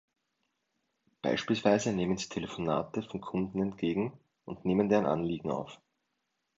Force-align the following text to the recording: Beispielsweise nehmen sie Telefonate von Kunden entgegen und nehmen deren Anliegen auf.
Beispielsweise 1.21 1.93
nehmen 1.93 2.17
sie 2.17 2.27
Telefonate 2.27 3.03
von 3.03 3.21
Kunden 3.21 3.61
entgegen 3.61 4.17
und 4.45 4.65
nehmen 4.65 4.89
deren 4.89 5.05
Anliegen 5.05 5.51
auf. 5.51 5.77